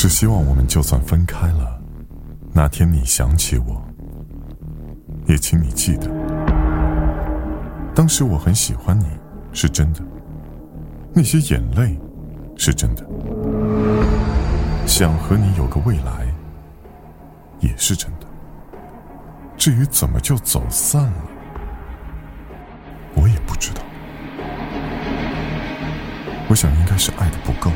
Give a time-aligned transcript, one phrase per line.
[0.00, 1.78] 只希望我们就算分开了，
[2.54, 3.84] 那天你想起我，
[5.26, 6.08] 也请你记得。
[7.94, 9.04] 当时我很喜欢你，
[9.52, 10.00] 是真的。
[11.12, 12.00] 那些眼泪
[12.56, 13.06] 是真的。
[14.86, 16.26] 想和你有个未来
[17.58, 18.26] 也是真的。
[19.58, 21.24] 至于怎么就走散了，
[23.16, 23.82] 我也不知道。
[26.48, 27.70] 我想应该是爱的不够。